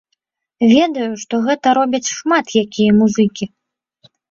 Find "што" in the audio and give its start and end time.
1.25-1.41